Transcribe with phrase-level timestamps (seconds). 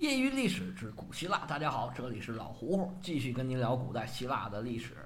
[0.00, 4.96] 业余历史之古希腊，大家好，这里是老胡胡，继续跟您聊古代希腊的历史。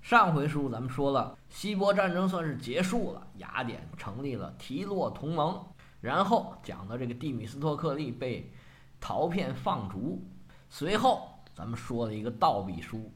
[0.00, 5.60] 上回书咱们说了，希波战争算是结束了，雅典成立了提洛同盟，
[6.00, 8.48] 然后讲的这个蒂米斯托克利被
[9.00, 10.22] 陶片放逐，
[10.70, 13.10] 随后咱们说了一个倒笔书，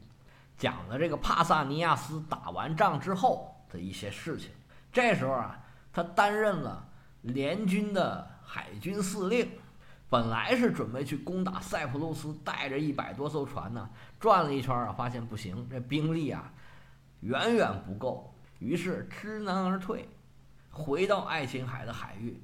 [0.57, 4.49] 讲的这个帕萨尼亚斯打完仗之后的一些事情。
[4.91, 5.57] 这时候啊，
[5.93, 6.85] 他担任了
[7.21, 9.49] 联军的海军司令。
[10.11, 13.89] 本来是准备去攻打塞浦路斯，带着一百多艘船呢，
[14.19, 16.51] 转了一圈啊，发现不行，这兵力啊
[17.21, 20.09] 远远不够，于是知难而退，
[20.69, 22.43] 回到爱琴海的海域，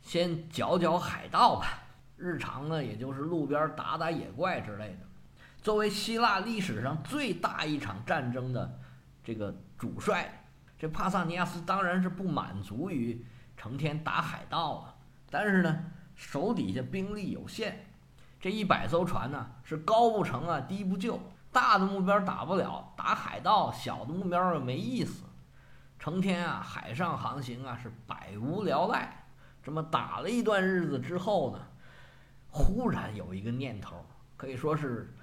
[0.00, 1.82] 先剿剿海盗吧。
[2.16, 5.00] 日常呢，也就是路边打打野怪之类的。
[5.60, 8.80] 作为希腊历史上最大一场战争的
[9.22, 10.42] 这个主帅，
[10.78, 13.22] 这帕萨尼亚斯当然是不满足于
[13.58, 14.94] 成天打海盗啊，
[15.28, 15.84] 但是呢。
[16.18, 17.76] 手底下兵力有限，
[18.40, 21.20] 这一百艘船呢是高不成啊，低不就，
[21.52, 25.22] 大的目标打不了，打海盗；小的目标又没意思，
[25.96, 29.26] 成天啊海上航行啊是百无聊赖。
[29.62, 31.64] 这么打了一段日子之后呢，
[32.50, 34.04] 忽然有一个念头，
[34.36, 35.14] 可以说是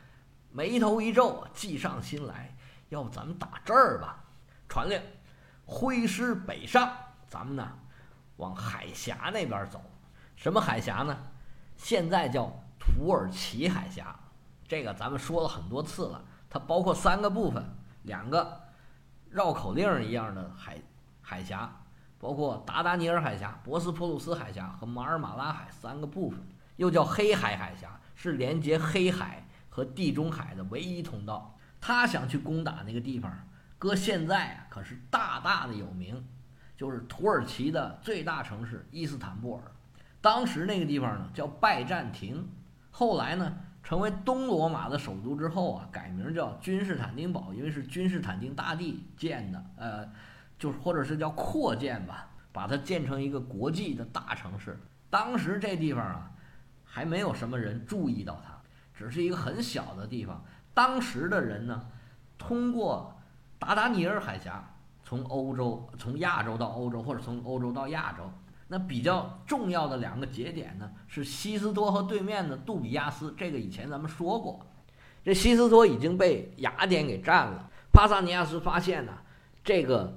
[0.50, 2.56] 眉头一皱，计上心来，
[2.88, 4.24] 要不咱们打这儿吧？
[4.70, 5.02] 传令，
[5.66, 6.90] 挥师北上，
[7.28, 7.70] 咱们呢
[8.38, 9.82] 往海峡那边走。
[10.36, 11.18] 什么海峡呢？
[11.78, 14.18] 现在叫土耳其海峡，
[14.68, 16.24] 这个咱们说了很多次了。
[16.50, 17.64] 它包括三个部分，
[18.04, 18.62] 两个
[19.30, 20.78] 绕口令一样的海
[21.22, 21.82] 海峡，
[22.18, 26.40] 包括达达尼尔海峡、博斯普鲁斯海峡和马尔马拉海三个部分，
[26.78, 31.58] 又叫黑海海峡，是连接黑海和地中海的唯一通道。
[31.82, 33.32] 他想去攻打那个地方，
[33.78, 36.26] 搁现在啊可是大大的有名，
[36.78, 39.62] 就是土耳其的最大城市伊斯坦布尔。
[40.26, 42.50] 当时那个地方呢叫拜占庭，
[42.90, 50.10] 后来呢成为东罗马的首都之后啊，改名叫君士坦丁堡，因为是君士坦丁大帝建的，呃，
[50.58, 54.80] 就是或者是叫扩建吧，把它建成一个国际的大城市。
[55.12, 56.32] 当时这地方啊，
[56.84, 58.52] 还没有什么人注意到它，
[58.96, 60.44] 只是一个很小的地方。
[60.74, 61.86] 当时的人呢，
[62.36, 63.16] 通过
[63.60, 68.28] 达达尼尔海峡从欧洲、从亚洲到欧洲，或者从欧洲到亚洲。
[68.76, 73.34] 那比较重要的两个节点呢，是西斯托和对面的杜比亚斯。
[73.38, 74.60] 这个以前咱们说过，
[75.24, 77.70] 这西斯托已经被雅典给占了。
[77.94, 79.14] 帕萨尼亚斯发现呢，
[79.64, 80.14] 这个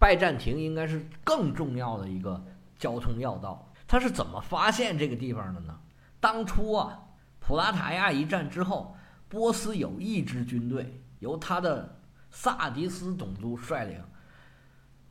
[0.00, 2.44] 拜占庭应该是更重要的一个
[2.76, 3.72] 交通要道。
[3.86, 5.78] 他是怎么发现这个地方的呢？
[6.18, 6.98] 当初啊，
[7.38, 8.96] 普拉塔亚一战之后，
[9.28, 12.00] 波斯有一支军队由他的
[12.32, 14.02] 萨迪斯总督率领，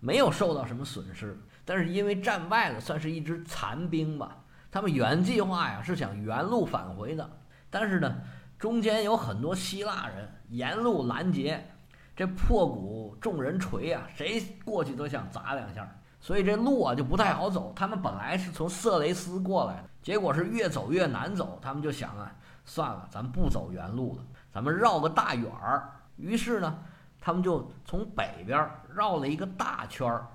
[0.02, 1.40] 没有受到什么损失。
[1.68, 4.38] 但是因为战败了，算是一支残兵吧。
[4.72, 7.30] 他们原计划呀是想原路返回的，
[7.70, 8.16] 但是呢，
[8.58, 11.70] 中间有很多希腊人沿路拦截，
[12.16, 15.86] 这破鼓众人锤啊，谁过去都想砸两下，
[16.22, 17.74] 所以这路啊就不太好走。
[17.76, 21.60] 他们本来是从色雷斯过来的，结果是越走越难走。
[21.62, 22.32] 他们就想啊，
[22.64, 24.24] 算了，咱不走原路了，
[24.54, 25.92] 咱们绕个大远儿。
[26.16, 26.80] 于是呢，
[27.20, 30.28] 他们就从北边绕了一个大圈儿。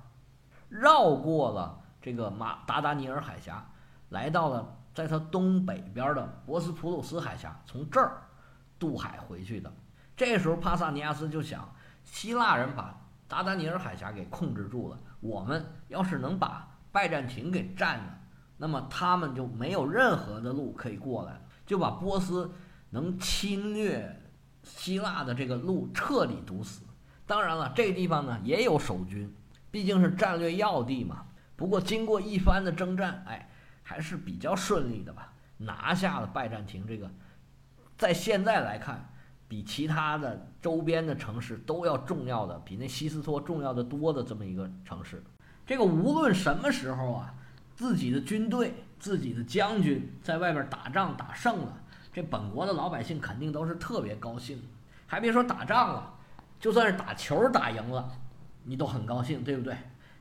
[0.72, 3.64] 绕过了这个马达达尼尔海峡，
[4.08, 8.22] 来到了在它东北边的博斯普鲁斯海峡，从这儿
[8.78, 9.70] 渡海回去的。
[10.16, 11.70] 这时候帕萨尼亚斯就想，
[12.04, 18.18] 希腊人把达达尼尔海峡给控制住了，我们要是能把拜占庭给占了，
[18.56, 22.50] 那么他们就没有任何的路可以过来，就把波斯
[22.90, 24.22] 能侵略
[24.62, 26.82] 希腊的这个路彻底堵死。
[27.26, 29.34] 当然了，这个地方呢也有守军。
[29.72, 31.24] 毕竟是战略要地嘛。
[31.56, 33.48] 不过经过一番的征战，哎，
[33.82, 37.10] 还是比较顺利的吧，拿下了拜占庭这个，
[37.96, 39.12] 在现在来看，
[39.48, 45.22] 比其他的周边的城市都要重要的，比那西斯托重要的多的这么一个城市。
[45.64, 47.34] 这个无论什么时候啊，
[47.74, 51.80] 自己的军队、自己的将军在外边打仗打胜了，
[52.12, 54.60] 这本国的老百姓肯定都是特别高兴。
[55.06, 56.14] 还别说打仗了，
[56.58, 58.10] 就算是打球打赢了。
[58.64, 59.76] 你都很高兴，对不对？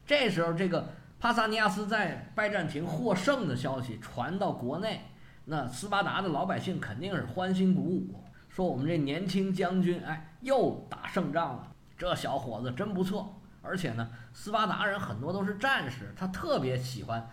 [0.05, 0.89] 这时候，这个
[1.19, 5.05] 帕萨尼亚斯在拜占庭获胜的消息传到国内，
[5.45, 11.67] 那斯巴达的老百姓肯定是欢欣鼓舞，说我们这年轻将军，哎，又打胜仗了，
[11.97, 13.39] 这小伙子真不错。
[13.61, 17.29] 而且呢，斯巴达人很多都是战士，他特别喜欢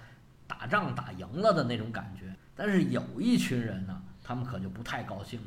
[0.47, 2.31] 打仗打赢了的那种感觉。
[2.55, 5.41] 但是有一群人呢，他们可就不太高兴。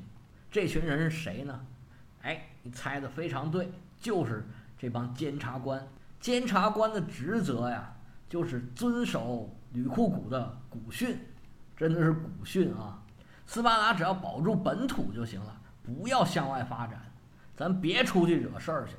[0.50, 1.60] 这群人是谁呢？
[2.24, 4.44] 哎，你猜的非常对，就是。
[4.82, 5.88] 这帮监察官，
[6.20, 7.94] 监察官的职责呀，
[8.28, 11.20] 就是遵守吕库古的古训，
[11.78, 12.98] 真的是古训啊！
[13.46, 17.00] 斯巴达只要保住本土就行了，不要向外发展，
[17.56, 18.96] 咱别出去惹事儿去。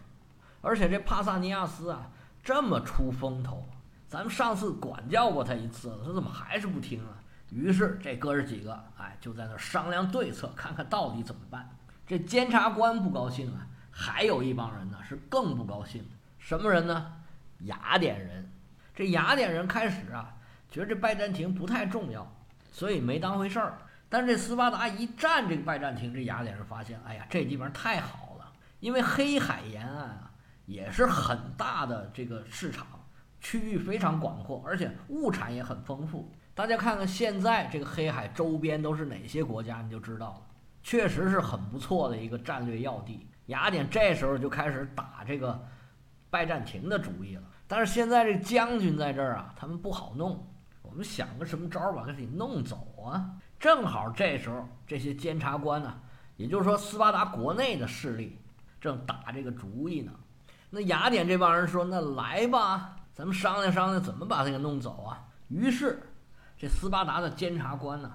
[0.60, 2.08] 而且这帕萨尼亚斯啊，
[2.44, 3.64] 这么出风头，
[4.06, 7.18] 咱们上次管教过他一次了，他怎么还是不听啊？
[7.50, 11.68] 于是这哥儿几个，哎，就在那商量对策，看看到底怎么办。
[12.06, 16.04] 这监察官不高兴啊，还有一帮人呢是更不高兴。
[16.38, 17.12] 什么人呢？
[17.60, 18.50] 雅典人。
[18.94, 20.34] 这雅典人开始啊，
[20.70, 22.30] 觉得这拜占庭不太重要，
[22.72, 23.78] 所以没当回事儿。
[24.08, 30.30] 但这斯巴达一占这个拜占庭，这雅典人发现，哎呀，这地方太好了，因为黑海沿岸啊
[30.66, 32.86] 也是很大的这个市场，
[33.40, 36.30] 区域非常广阔，而且物产也很丰富。
[36.54, 40.42] 大家看看现在这个黑海周边都是哪些国家，你就知道了，
[40.82, 43.26] 确实是很不错的一个战略要地。
[43.46, 45.60] 雅典这时候就开始打这个
[46.30, 47.42] 拜占庭的主意了。
[47.66, 50.46] 但是现在这将军在这儿啊，他们不好弄。
[50.82, 53.30] 我们想个什么招儿把他给弄走啊？
[53.58, 55.98] 正好这时候这些监察官呢，
[56.36, 58.38] 也就是说斯巴达国内的势力
[58.80, 60.12] 正打这个主意呢。
[60.68, 66.02] 那雅典这帮人说：“那来吧，咱们商量商量怎么把他给弄走啊？”于是
[66.58, 68.12] 这斯巴达的监察官呢，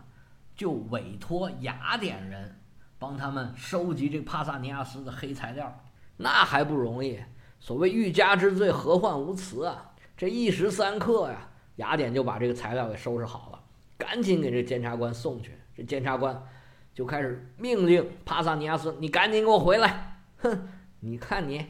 [0.56, 2.60] 就委托雅典人
[3.00, 5.84] 帮他们收集这帕萨尼亚斯的黑材料。
[6.18, 7.20] 那还不容易。
[7.60, 9.92] 所谓欲加之罪，何患无辞啊！
[10.16, 13.60] 这一时三刻呀，雅典就把这个材料给收拾好了，
[13.98, 15.58] 赶紧给这监察官送去。
[15.76, 16.40] 这监察官
[16.94, 20.68] 就开始命令帕萨尼亚斯：“你赶紧给我回来！”哼，
[21.00, 21.66] 你看你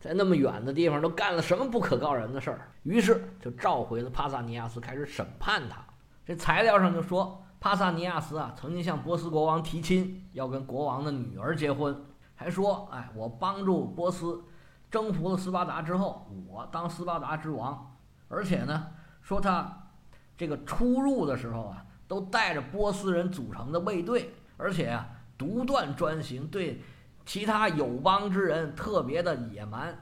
[0.00, 2.68] 在那么远的地方都干了什么不可告人的事儿？
[2.82, 5.84] 于是就召回了帕萨尼亚斯，开始审判他。
[6.26, 14.44] 这材料上就说，帕萨尼亚斯啊，曾经向波斯国王提亲，要跟国王的女儿结婚，还说：“哎，我帮助波斯。”
[14.90, 17.94] 征服了斯巴达之后，我当斯巴达之王，
[18.28, 18.86] 而且呢，
[19.20, 19.90] 说他
[20.34, 25.06] 这个出入的时候啊，都带着波斯人组成的卫队，而且啊，
[25.36, 26.80] 独断专行，对
[27.26, 29.94] 其他友邦之人特别的野蛮。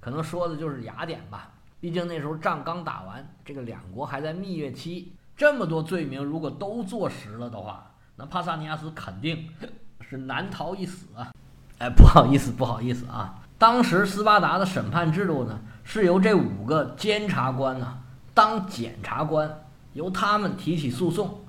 [0.00, 9.48] 可能说的就是雅典吧，毕竟那时候仗刚打完，这个两国还在蜜月期，这么多罪名如果都坐实了的话，那帕萨尼亚斯肯定
[10.08, 11.32] 是难逃一死啊！
[11.78, 13.34] 哎，不好意思，不好意思啊。
[13.58, 17.98] 当时斯巴达的审判制度呢，是由这五个监察官呢
[18.32, 21.40] 当检察官，由他们提起诉讼，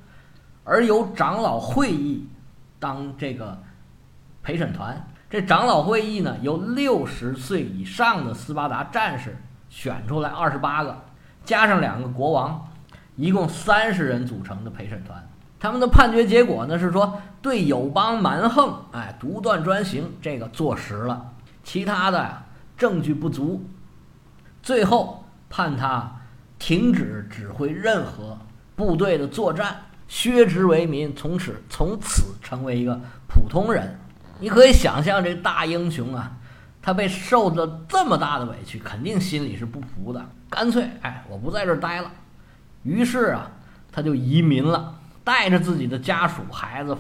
[0.64, 2.28] 而由长老会议
[2.80, 3.58] 当这个
[4.42, 5.08] 陪审团。
[5.30, 9.38] 这长老会议呢，由六十岁以上的斯巴达战士
[9.70, 11.04] 选出来二十八个，
[11.44, 12.65] 加上两个国王，
[13.16, 15.28] 一共三十人组成的陪审团。
[15.60, 21.34] 他们的判决结果呢是说，对友邦蛮横，哎，独断专行，这个坐实了。
[21.64, 22.46] 其他的呀，
[22.78, 23.66] 证据不足，
[24.62, 26.22] 最后判他
[26.60, 28.38] 停止指挥任何
[28.76, 29.76] 部队的作战，
[30.08, 33.98] 削职为民，从此从此成为一个普通人。
[34.40, 36.34] 你可以想象，这大英雄啊，
[36.82, 40.24] 他被受了这么大的委屈，肯定心里是不服的。
[40.50, 42.12] 干脆，哎，我不在这儿待了。
[42.86, 43.52] 于是啊，
[43.92, 44.96] 他就移民了，
[45.26, 46.96] 带着自己的家属、孩子，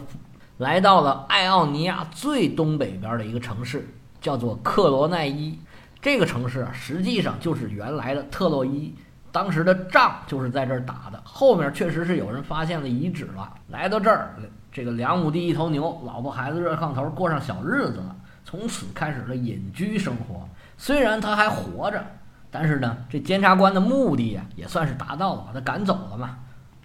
[0.57, 3.87] 来到了爱奥尼亚最东北边的一个城市。
[4.21, 5.55] 叫做克罗奈伊，
[6.01, 8.91] 这个城市啊，实际上就是原来的特洛伊，
[9.31, 11.21] 当时的仗就是在这儿打的。
[11.23, 14.33] 后面确实是有人发现了遗址了，来到这儿，
[14.71, 20.49] 这个两亩地一头牛，老婆孩子热炕头，过上小日子了，从此开始了隐居生活。
[20.75, 22.03] 虽然他还活着，
[22.51, 26.37] 但是呢，这监察官的目的呀，也算是达到了，把他赶走了嘛。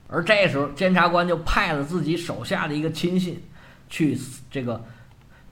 [0.09, 3.43] 而这时候，监察官就派了自己手下的一个亲信，
[3.89, 4.19] 去
[4.51, 4.85] 这个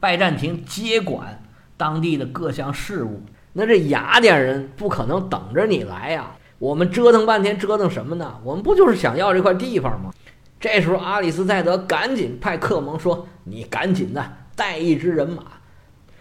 [0.00, 1.42] 拜占庭接管。
[1.76, 3.22] 当地的各项事务，
[3.52, 6.32] 那这雅典人不可能等着你来呀！
[6.58, 8.36] 我们折腾半天，折腾什么呢？
[8.42, 10.12] 我们不就是想要这块地方吗？
[10.58, 15.44] 这时候，阿里斯泰德赶紧派克蒙说：“你赶紧的带一支人马，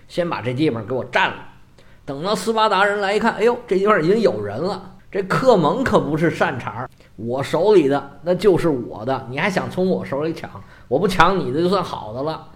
[0.07, 1.37] 先把这地方给我占了。
[2.07, 4.95] 等到斯巴达人来一看，哎呦，这地方已经有人了。
[5.11, 10.49] 这克蒙可不是善茬儿，我手里的那就是我的，你还想从我手里抢？
[10.87, 12.47] 我不抢你的就算好的了。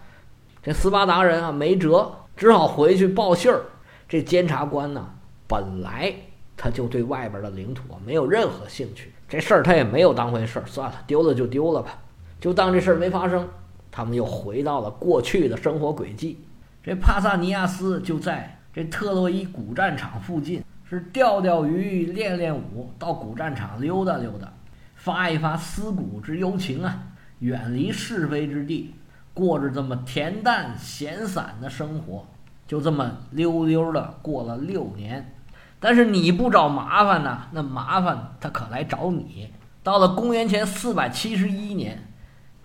[0.63, 3.61] 这斯巴达人啊，没辙。”只好回去报信儿。
[4.07, 5.05] 这监察官呢，
[5.47, 6.11] 本来
[6.57, 10.65] 他就对外边的领土啊没有任何兴趣，这事儿他也没有当回事儿。
[10.65, 11.99] 算了，丢了就丢了吧，
[12.39, 13.47] 就当这事儿没发生。
[13.91, 16.39] 他们又回到了过去的生活轨迹。
[16.81, 24.51] 这帕萨尼亚斯就在这特洛伊古战场附近，是钓钓鱼、练练武，到古战场溜达溜达，
[24.95, 27.03] 发一发思古之幽情啊，
[27.39, 28.95] 远离是非之地。
[29.33, 32.25] 过着这么恬淡闲散的生活，
[32.67, 35.33] 就这么溜溜的过了六年。
[35.79, 39.49] 但是你不找麻烦呢，那麻烦他可来找你。
[39.83, 42.07] 到了公元前四百七十一年，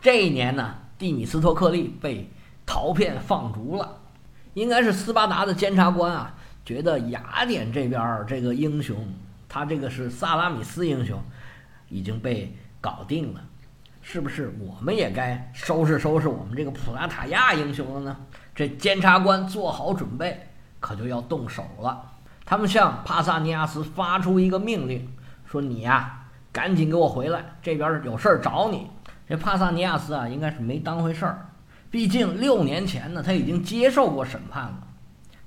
[0.01, 2.31] 这一年呢，蒂米斯托克利被
[2.67, 3.97] 陶片放逐了，
[4.57, 6.35] 应该是斯巴达的监察官啊，
[6.65, 8.97] 觉得雅典这边这个英雄，
[9.51, 11.23] 他这个是萨拉米斯英雄，
[11.91, 13.41] 已经被搞定了，
[14.01, 18.17] 是不是我们也该收拾收拾我们这个普拉塔亚英雄了呢？
[18.55, 20.49] 这监察官做好准备，
[20.81, 22.13] 可就要动手了。
[22.47, 25.07] 他们向帕萨尼亚斯发出一个命令，
[25.45, 28.87] 说：“你呀，赶紧给我回来，这边有事儿找你。”
[29.29, 31.46] 这帕萨尼亚斯啊，应该是没当回事儿，
[31.97, 34.87] 毕竟六年前呢，他已经接受过审判了。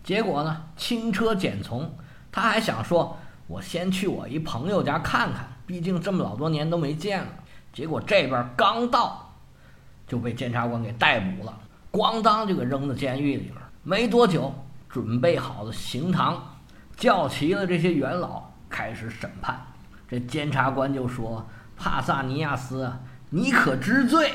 [0.04, 1.96] 结果呢，轻车简从，
[2.32, 3.16] 他还想说
[3.46, 7.28] ：“我先去我一朋友家看看，毕竟这么老多年都没见了。”
[7.72, 9.32] 结果这边刚到，
[10.08, 11.56] 就被监察官给逮捕了，
[11.92, 13.56] 咣当就给扔到监狱里边。
[13.84, 14.52] 没多久，
[14.90, 16.44] 准备好的刑堂。
[16.98, 19.56] 叫齐了这些元老，开始审判。
[20.08, 22.92] 这监察官就说：“帕萨尼亚斯，
[23.30, 24.32] 你可知罪？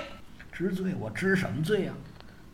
[0.53, 0.95] 知罪？
[1.01, 1.93] 我知什么罪呀？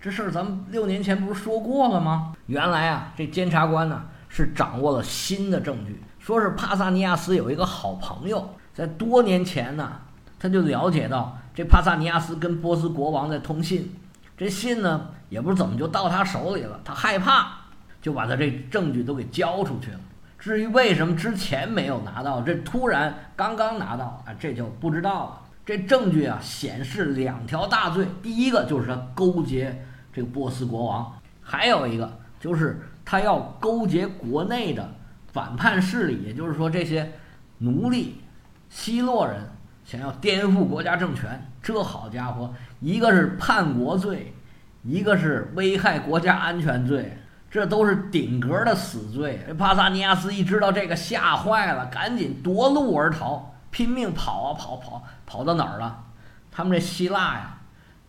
[0.00, 2.32] 这事儿咱们六年前不是说过了吗？
[2.46, 9.92] 原来啊，这监察官呢是掌握了新的证据，说是帕萨尼亚斯有一个好朋友，在多年前呢，
[10.38, 13.94] 他就了解到这帕萨尼亚斯跟波斯国王在通信，
[14.38, 17.56] 这信呢也不知怎么就到他手里了，他害怕。”
[18.00, 20.00] 就把他这证据都给交出去了。
[20.38, 25.40] 至于为什么之前没有拿到，这突然刚刚拿到啊，这就不知道了。
[25.66, 31.12] 这证据啊显示两条大罪：第一个就是他勾结这个波斯国王，
[31.42, 34.92] 还有一个就是他要勾结国内的
[35.32, 37.12] 反叛势力，也就是说这些
[37.58, 38.20] 奴隶
[38.68, 39.40] 希洛人
[39.84, 41.46] 想要颠覆国家政权。
[41.62, 44.34] 这好家伙，一个是叛国罪，
[44.82, 47.16] 一个是危害国家安全罪。
[47.50, 49.44] 这都是顶格的死罪。
[49.58, 56.04] 帕萨尼亚斯一知道这个，吓坏了，赶紧夺路而逃，拼命跑啊跑跑，跑到哪儿了？
[56.52, 57.58] 他们这希腊呀，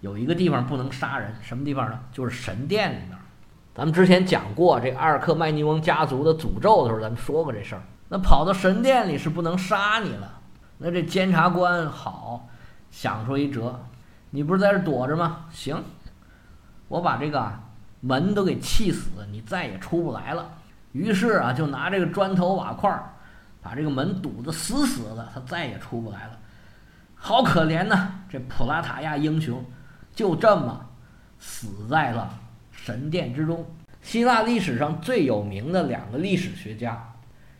[0.02, 1.98] 有一个地方不能杀人，什么地方呢？
[2.12, 3.18] 就是神殿里面。
[3.74, 7.82] 咱们之前讲过这阿尔克麦尼翁家族的诅咒的时候，咱们说过这事儿。
[8.10, 10.40] 那跑到神殿里是不能杀你了。
[10.78, 12.50] 那这监察官好
[12.92, 13.80] 想出一辙，
[14.32, 15.46] 你不是在这躲着吗？
[15.52, 15.82] 行，
[16.90, 17.52] 我把这个。
[18.04, 20.50] 门都给气死，你再也出不来了。
[20.92, 23.14] 于是啊，就拿这个砖头瓦块儿，
[23.62, 26.32] 把这个门堵得死死的，他再也出不来了。
[27.14, 29.64] 好可怜呐，这普拉塔亚英雄
[30.14, 30.90] 就这么
[31.40, 32.40] 死在了
[32.72, 33.66] 神殿之中。
[34.02, 37.14] 希腊历史上最有名的两个历史学家，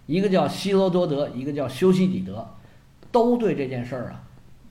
[0.06, 2.56] 一个叫希罗多德，一个叫修昔底德，
[3.12, 4.24] 都对这件事儿啊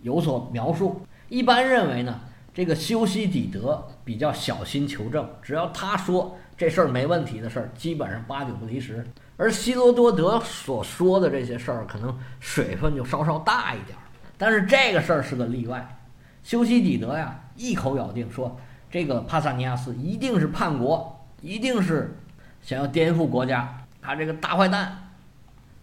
[0.03, 1.03] 有所描述。
[1.29, 2.21] 一般认为呢。
[2.53, 9.07] 这个修昔底德比较小心求证，只要他说这事儿没问题的事儿，基本上八九不离十。
[9.37, 14.03] 而希罗多德所说的这些事儿，可能水分就稍稍大一点儿。
[14.37, 16.00] 但是这个事儿是个例外。
[16.43, 18.59] 修昔底德呀，一口咬定说
[18.91, 22.17] 这个帕萨尼亚斯一定是叛国，一定是
[22.63, 25.11] 想要颠覆国家，他这个大坏蛋，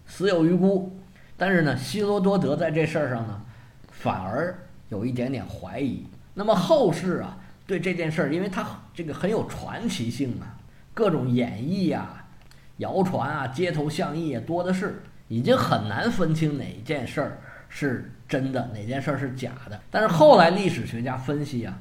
[0.06, 0.98] 死有余辜。
[1.36, 3.40] 但是呢，希罗多德在这事儿上呢，
[3.90, 6.04] 反而有一点点怀疑。
[6.34, 10.58] 那么后世啊，对这件事儿，因为他这个很有传奇性啊，
[10.92, 12.26] 各种演绎啊、
[12.78, 17.38] 谣传啊、街头巷议也多的是，已经很难分清哪一件事儿
[17.68, 19.80] 是真的，哪件事儿是假的。
[19.90, 21.78] 但是后来历史学家分析啊，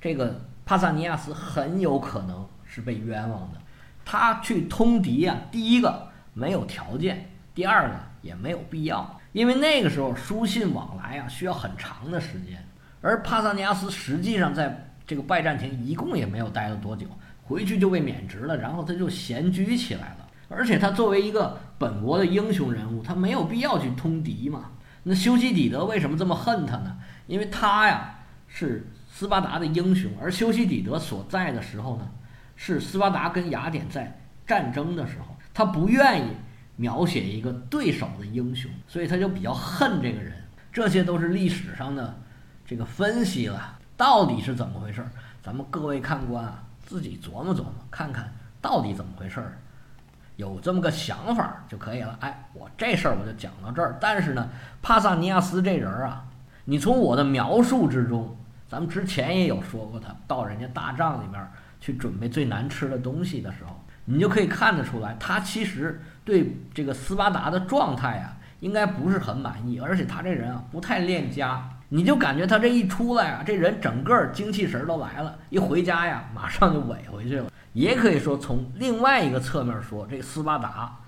[0.00, 3.60] 这个帕萨尼亚斯很有可能是被冤枉的。
[4.04, 12.64] 他去通敌啊，第一个没有条件，第二个也没有必要，因为那个时候书信往来啊需要很长的时间。
[13.00, 17.06] 而帕萨尼亚斯实际上在这个拜占庭一共也没有待了多久，
[17.42, 20.26] 回去就被免职了，然后他就闲居起来了。
[20.48, 24.70] 而且他作为一个本国的英雄人物，他没有必要去通敌嘛。
[25.08, 26.98] 那修昔底德为什么这么恨他呢？
[27.26, 32.08] 因为他呀是斯巴达的英雄，而修昔底德所在的时候呢，
[32.54, 36.30] 是斯巴达跟雅典在战争的时候，他不愿意
[36.76, 40.32] 描写一个对手的英雄，所以他就比较恨这个人。
[40.70, 42.20] 这些都是历史上的。
[42.66, 45.02] 这个分析了到底是怎么回事？
[45.42, 49.58] 咱们各位看官啊，自己琢磨琢磨，看看到底怎么回事儿，
[50.38, 52.16] 有这么个想法就可以了。
[52.20, 53.98] 哎，我这事儿我就讲到这儿。
[54.00, 54.48] 但是呢，
[54.80, 56.24] 帕萨尼亚斯这人啊，
[56.64, 58.36] 你从我的描述之中，
[58.68, 61.44] 咱们之前也有说过，他到人家大帐里面
[61.80, 71.68] 去准备最难吃的东西的时候，你就可以看得出来，他其实对这个斯巴达的状态啊，应该不是很满意，而且他这人啊，不太恋家。
[71.90, 77.50] 你就感觉他这一出来啊，这人整个精气神都来了，一回家呀，马上就萎回去了。
[77.72, 80.98] 也可以说，从另外一个侧面说，这个斯巴达，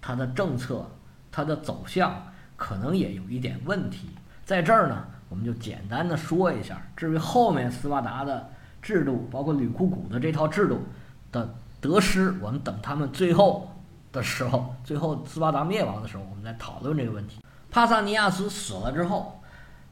[0.00, 0.90] 他的政策，
[1.30, 2.26] 他的走向
[2.56, 4.10] 可能也有一点问题。
[4.44, 6.82] 在这儿呢，我们就简单的说一下。
[6.96, 8.50] 至于后面斯巴达的
[8.82, 10.84] 制度，包括吕库古的这套制度
[11.30, 13.70] 的得失，我们等他们最后
[14.12, 17.40] 的时候， 最后斯巴达灭亡的时候，我们再讨论这个问题。
[17.70, 19.40] 帕萨尼亚斯死了之后，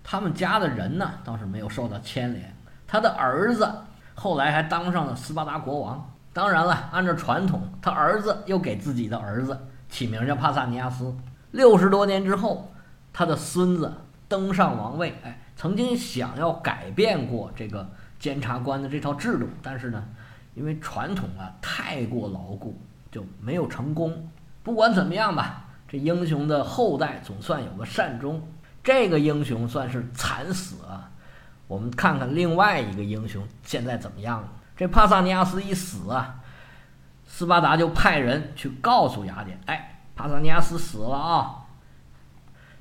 [0.02, 2.52] 他们家的人呢倒是没有受到牵连，
[2.87, 3.72] 他的儿子
[4.18, 6.12] 后来还当上了斯巴达国王。
[6.32, 9.56] 当然了，按照传统，他儿子又给自己的儿子
[9.88, 11.14] 起名叫帕萨尼亚斯。
[11.52, 12.70] 六十多年之后，
[13.12, 13.92] 他的孙子
[14.26, 20.04] 登上王位，哎，曾经想要改变过这个监察官的这套制度，但是呢，
[20.54, 22.76] 因为传统啊太过牢固，
[23.10, 24.28] 就没有成功。
[24.62, 28.42] 不管怎么样吧，这英雄的后代总算有个善终。
[28.82, 31.10] 这个英雄算是惨死啊。
[31.68, 34.48] 我们看看另外一个英雄现在怎么样了。
[34.76, 36.34] 这帕萨尼亚斯一死啊，
[37.25, 39.94] 斯巴达就派人去告诉雅典，哎。
[40.16, 41.54] 帕萨尼亚斯死了啊！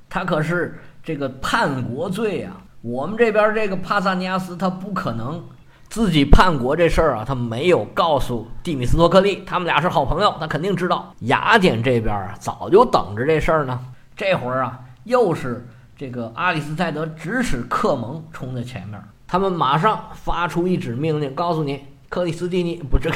[0.09, 2.57] 他可是这个叛国罪啊！
[2.81, 5.45] 我们这边这个帕萨尼亚斯他不可能
[5.87, 11.13] 自己叛国这事儿啊，他没有告诉蒂米斯托克利，他们俩是好朋友，他肯定知道。
[11.19, 13.79] 雅典这边啊，早就等着这事儿呢。
[14.15, 15.63] 这会儿啊，又是
[15.97, 23.11] 这个阿里斯泰德指使克蒙冲在前面，他们马上发出一纸命令，告诉你克里斯蒂尼不是，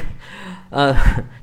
[0.71, 0.91] 呃，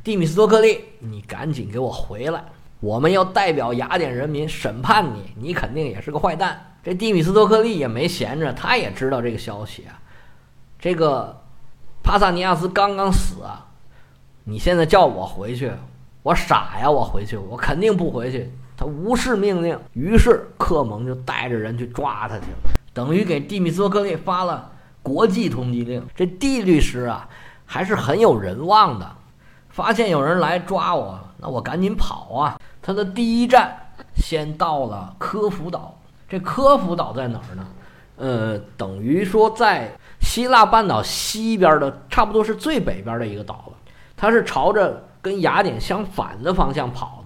[0.03, 2.45] 蒂米斯托克利，你赶紧给我回来。
[2.81, 6.61] 我们要代表雅典人民审判你，你肯定也是个坏蛋。
[6.83, 9.99] 这蒂米斯托克利也没闲着，他也知道这个消息啊。
[10.79, 11.41] 这个
[12.03, 13.67] 帕萨尼亚斯刚刚死啊，
[14.43, 15.71] 你现在叫我回去，
[16.23, 16.91] 我傻呀！
[16.91, 18.51] 我回去，我肯定不回去。
[18.79, 24.71] 他无视命令，于是克蒙就带着人去抓他去了，等于给蒂米斯托克利发了
[25.03, 26.07] 国际通缉令。
[26.15, 27.29] 这蒂律师啊，
[27.67, 29.11] 还是很有人望的，
[29.69, 32.57] 发现有人来抓我，那我赶紧跑啊！
[32.81, 33.77] 他的第一站
[34.15, 37.67] 先到了科孚岛，这科孚岛在哪儿呢？
[38.17, 43.73] 呃，等于说在希腊半岛西边的，差不多是最北边的一个岛了。
[44.17, 47.18] 它是朝着跟雅典相反的方向跑。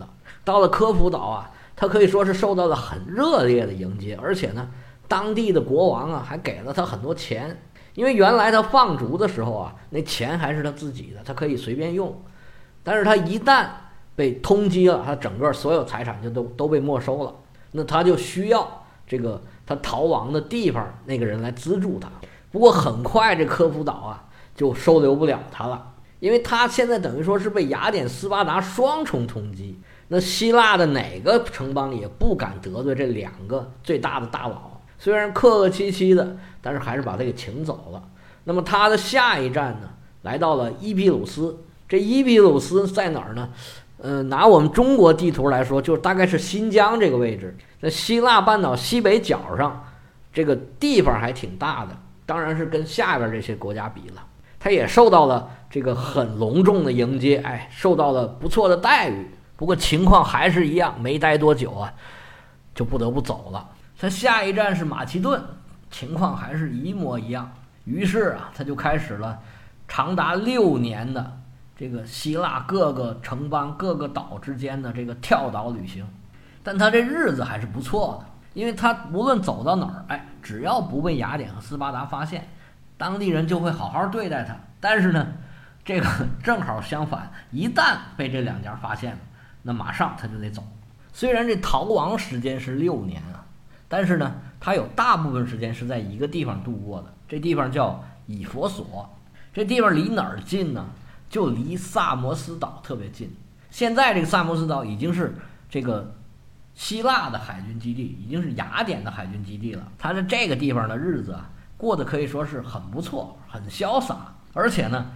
[0.45, 4.69] 到了科孚岛啊，他可以说是受到了很热烈的迎接，而且呢，
[5.07, 7.63] 当地的国王啊还给了他很多钱，
[7.95, 12.23] 因为原来他放逐的时候啊，那钱还是他自己的，他可以随便用，
[12.83, 13.67] 但是他一旦
[14.17, 17.35] 被通缉了，他整个所有财产就都都被没收了。
[17.73, 22.09] 那他就需要这个他逃亡的地方那个人来资助他。
[22.51, 24.25] 不过很快这科孚岛啊
[24.55, 29.77] 就收留不了他了，因为他现在等于说是被雅典、斯巴达双重通缉。
[30.13, 38.03] 那希腊的哪个城邦也不敢得罪这两个最大的大佬，虽然客客气气的，但是还是把他给请走了。
[38.45, 39.89] 那么他的下一站呢，
[40.21, 41.65] 来到了伊比鲁斯。
[41.89, 43.49] 这伊比鲁斯在哪儿呢？
[44.03, 49.83] 呃，拿我们中国地图来说，就大概是新疆这个位置，在希腊半岛西北角上，
[50.31, 51.97] 这个地方还挺大的。
[52.27, 54.23] 当然是跟下边这些国家比了，
[54.61, 59.27] 他也受到了这个很隆重的迎接，哎，受到了不错的待遇。
[59.63, 61.95] 不过情况还是一样，没待多久啊，
[62.75, 63.65] 就不得不走了。
[63.97, 65.41] 他下一站是马其顿，
[65.89, 67.49] 情况还是一模一样。
[67.85, 69.39] 于是啊，他就开始了
[69.87, 71.39] 长达六年的。
[71.77, 76.05] 这个希腊各个城邦、各个岛之间的这个跳岛旅行，
[76.65, 82.49] 但他这日子还是不错的，因为他无论走到哪儿，哎，只要不被雅典和斯巴达发现，
[82.99, 84.57] 当地人就会好好对待他。
[84.81, 85.25] 但是呢，
[85.85, 86.09] 这个
[86.43, 89.19] 正好相反，一旦被这两家发现了，
[89.63, 90.63] 那马上他就得走。
[91.13, 93.45] 虽然这逃亡时间是六年啊，
[93.89, 99.09] 但是呢，他有大部分时间是在一个地方度过的，这地方叫以佛所。
[99.53, 100.87] 这地方离哪儿近呢？
[101.29, 103.35] 就离萨摩斯岛特别近，
[103.71, 105.35] 现在这个萨摩斯岛已经是
[105.71, 106.15] 这个
[106.75, 109.89] 希腊的海军基地，已经是雅典的海军基地了。
[109.99, 111.49] 他在这个地方的日子啊，
[111.79, 114.35] 过得可以说是很不错，很潇洒。
[114.53, 115.13] 而且呢，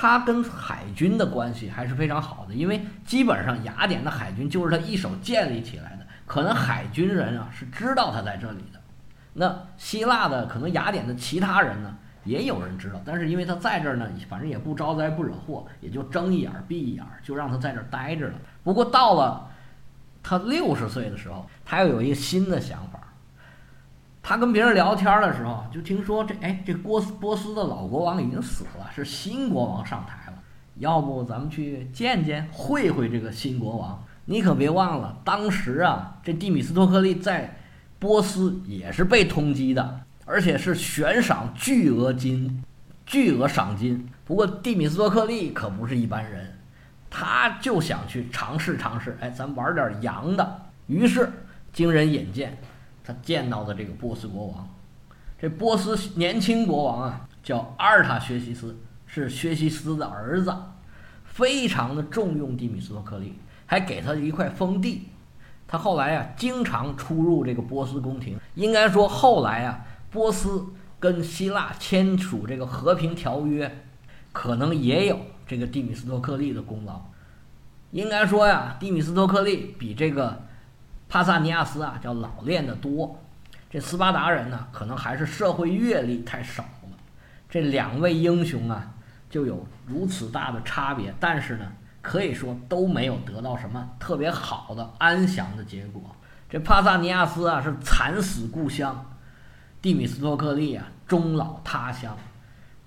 [0.00, 6.06] 他跟海军的关系还是非常好的，因为基本上雅典的海军就是他一手建立起来的。
[6.24, 8.80] 可能海军人啊是知道他在这里的，
[9.32, 11.96] 那希腊的可能雅典的其他人呢？
[12.22, 18.34] 也有人知道，但是因为他在这儿呢，反正也不招灾不惹祸，也就睁一眼闭一眼，就让他在这儿待着了。
[18.62, 19.50] 不过到了
[20.22, 23.00] 他六十岁的时候，他又有一个新的想法。
[24.28, 30.36] 他跟别人聊天的时候，就听说这哎，这波斯波斯的老国王已经死了，是新国王上台了。
[30.76, 34.04] 要不咱们去见见，会会这个新国王？
[34.26, 37.56] 你可别忘了，当时啊，这蒂米斯托克利在
[37.98, 40.00] 波斯也是被通缉的。
[40.26, 42.62] 而且是悬赏巨额金，
[43.06, 44.06] 巨额赏金。
[44.26, 46.54] 不过蒂米斯托克利可不是一般人，
[47.08, 49.16] 他就想去尝试尝试。
[49.22, 50.60] 哎，咱玩点洋的。
[50.86, 51.32] 于是
[51.72, 52.58] 经人引荐，
[53.08, 54.68] 他见到的这个波斯国王，
[55.40, 60.54] 这波斯年轻国王啊，叫阿尔塔薛西斯，是薛西斯的儿子，
[61.24, 63.32] 非常的重用蒂米斯托克利，
[63.64, 65.08] 还给他一块封地。
[65.66, 68.38] 他后来啊，经常出入这个波斯宫廷。
[68.56, 70.66] 应该说，后来啊，波斯
[71.00, 73.84] 跟希腊签署这个和平条约，
[74.34, 77.00] 可能也有这个蒂米斯托克利的功劳。
[77.92, 80.42] 应该说呀，蒂米斯托克利比这个
[81.08, 83.18] 帕萨尼亚斯啊，叫老练的多。
[83.70, 86.96] 这斯巴达人呢，可能还是社会阅历太少了。
[87.48, 88.90] 这两位英雄啊，
[89.30, 91.14] 就有如此大的差别。
[91.18, 96.02] 但是呢，可以说都没有得到什么特别好的安详的结果。
[96.50, 98.94] 这帕萨尼亚斯啊，是惨死故乡；
[99.80, 102.14] 蒂米斯托克利啊，终老他乡。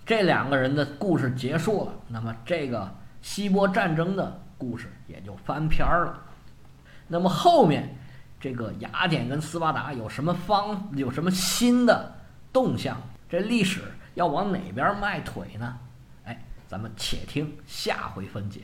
[0.05, 6.19] 这两个人的故事结束了，那么这个希波战争的故事也就翻篇儿了。
[7.07, 7.97] 那么后面。
[8.41, 12.11] 这个雅典跟斯巴达有什么方有什么新的
[12.51, 12.99] 动向？
[13.29, 13.81] 这历史
[14.15, 15.77] 要往哪边迈腿呢？
[16.25, 18.61] 哎，咱们且听下回分解。